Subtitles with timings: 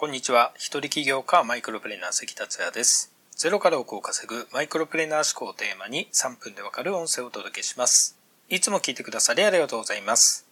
[0.00, 0.54] こんにちは。
[0.56, 3.12] 一人起業家マイクロプレーナー関達也です。
[3.36, 8.16] ゼロから億を稼ぐマイクロプレーナー思考をテーマに3分でわかる音声をお届けします。
[8.48, 10.46] いつも聞いてくださりありがとうございます。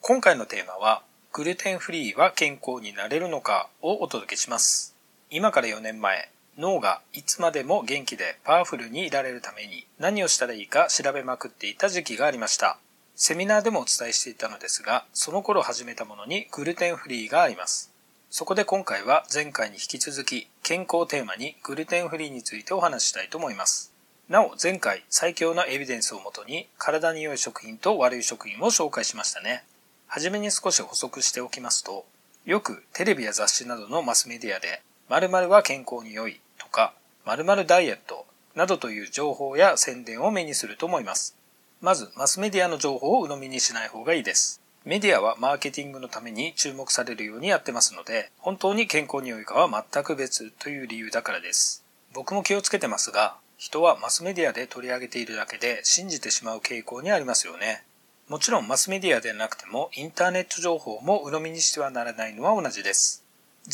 [0.00, 1.02] 今回のテーマは、
[1.34, 4.96] グルテンフリーは健康になれるのかをお届けします。
[5.28, 12.78] 今から4年前、脳がいつまでも元気でパワフルにいられるために何をしたらいいか調べまくっていた時期がありました。
[13.16, 17.93] セミナーでもお伝えしていたのですが、その頃始めたものにグルテンフリーがあります。
[18.36, 23.92] そこで今回は前回に引き続き健康テーマにグルテンフリーについてお話ししたいと思います。
[24.28, 29.62] なお前回最強のエビデンスをもとに体に良い食品と悪い食品を紹介しましたね。
[30.08, 32.06] はじめに少し補足しておきますと、
[32.44, 36.92] よくテレビや雑誌などのマスメディアで〇〇は健康に良いとか
[37.26, 41.36] 〇〇ダイエットなどという情報や宣伝を目にすると思います。
[41.80, 44.63] まずマスメディアの情報を鵜呑みにしない方がいいです。
[44.84, 51.82] メディアはマーケティングのために注目されるようにやってますので、本当に健康に良いかは全く別という理由だからです。
[52.12, 57.84] 僕も気をつけてますが、人はマスメディアで取り上げているだけで信じてしまう傾向にありますよね。
[58.28, 63.24] もちろんマスメディアでなくてもインターネット情報も鵜呑みにしてはならないのは同じです。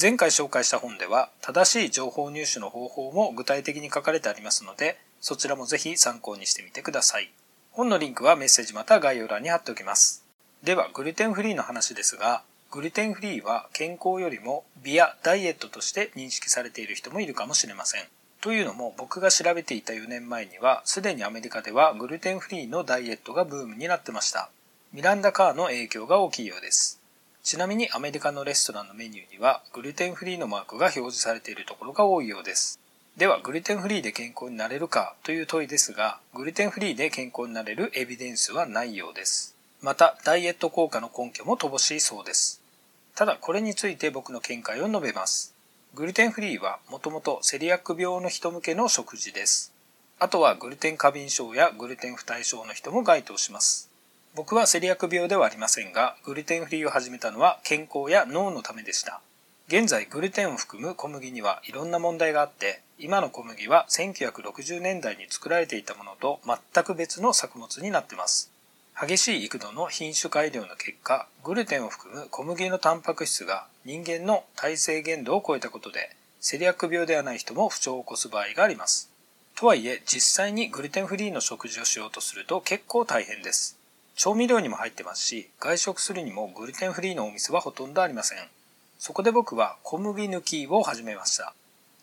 [0.01, 7.33] 前回紹介した本では正しい情報入手の方法も具体的に書かれてありますので、そちらもぜひ参考にしてみてください。
[7.73, 10.20] 本のリンクはメッセージまた概要欄に貼っておきます。
[10.63, 18.05] では、グルテンフリーの話ですが、グルテンフリーは健康よりも美やダイエットとして認識されている人もいるかもしれません。
[18.41, 24.51] というのも僕が調べていた4年前にはすでにアメリカではグルテンフリーのダイエットがブームになってました。
[24.93, 27.01] ミランダ・カーの影響が大きいようです。
[27.43, 32.79] ちなみにアメリカのレストランのメニューにはグルテンフリーのマークが表示されているところが多いようです。
[33.17, 39.57] ではグルテンフリーで健康になれるかという問いですが、グルテンフリーで健康になれるエビデンスはないようです。
[39.83, 42.61] また、ダイエット効果の根拠も乏しいそうです。
[43.15, 45.55] ただ、これについて僕の見解を述べます。
[45.95, 49.73] グルテンフリーはもともとセリアック病の人向けの食事です。
[50.21, 53.91] あとはグルテン過敏症やグルテン不耐症の人も該当します。
[54.35, 59.21] 僕はセリアック病ではありませんが、グルテンフリーを始めたのは健康や脳のためでした。
[59.67, 68.53] 現在グルテンを含む小麦にはいろんな問題があって、今の小麦は1960年代に作られていたものと全く別の作物になってます。
[69.03, 79.11] 激しい幾度の品種改良の結果、グルテンを含む小麦のタンパク質が人間の耐性限度を超えたことで、セリアック病ではない人も不調を起こす場合があります。
[79.57, 83.79] とはいえ、実際にグルテンフリーの食事をしようとすると結構大変です。
[84.17, 88.39] 調味料にも入ってますし、外食するにもグルテンフリーのお店はほとんどありません。
[88.99, 91.55] そこで僕は小麦抜きを始めました。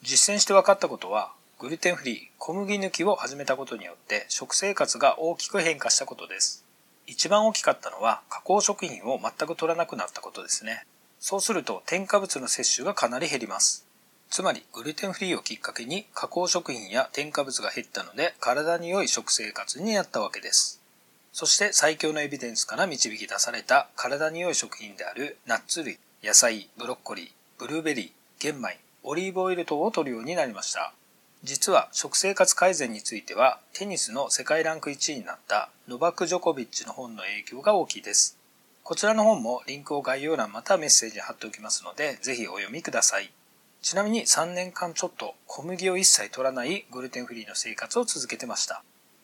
[0.02, 6.66] 実践して分かったことは、グルテンフリー、小麦抜きを始めたことによって食生活が大きく変化したことです。
[7.08, 10.86] 一番大きかったのは加工食品を全く取らなくなったことですね。
[11.20, 13.88] そうすると添加物の摂取がかなり減ります。
[14.30, 20.82] つまりグルテンフリーをきっかけに加工食品や添加物が減ったので体に良い食生活になったわけです。
[21.32, 30.94] そして最強のエビデンスから導き出された体に良い食品であるナッツ類、野菜、ブロッコリー、ブルーベリー、玄米、オリーブオイル等を取るようになりました。
[31.44, 38.38] 実は食生活改善についてはテニスの世界ランク1位になったノバク・ジョコビッチの本の影響が大きいです。
[38.84, 43.32] こちらの本もリンクを概要欄またメッセージに貼っておきますのでぜひお読みください。
[43.84, 48.84] ちなみに3年間ちょっと小麦を一切取らないグルテンフリーの生活を続けてました。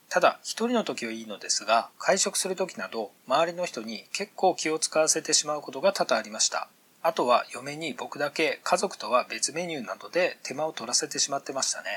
[0.10, 6.68] ただ一人の時はいいのですが会食する時など周りの人に結構気を使わせてしまうことが多々ありました。
[7.04, 11.90] あとは嫁に僕だけ家族とは別メニューなどで手間を取らせてしまってましたね。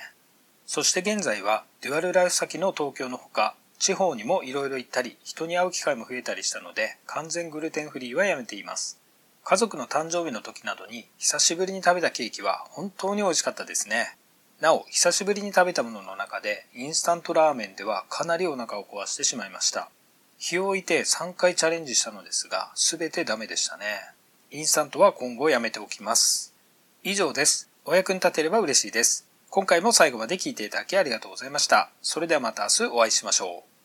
[0.67, 8.99] そして現在はデュアルライフ先の東京のほか地方にも色々行ったり人に会う機会も増えたりしたので完全グルテンフリーはやめています。
[9.44, 14.17] 家族の誕生日の時などに久しぶりに食べたケーキは本当に美味しかったですね。
[14.61, 19.88] なお、久しぶりに食べたものの中でインスタントラーメンではかなりお腹を壊してしまいました。
[20.38, 24.16] 日を置いて3回チャレンジしたのですが全てダメでしたね。
[24.52, 26.54] インスタントは今後やめておきます。
[27.02, 27.68] 以上です。
[27.84, 29.26] お役に立てれば嬉しいです。
[29.50, 31.90] 今回も最後まで聞いていただきありがとうございました。
[32.00, 33.75] それではまた明日お会いしましょう。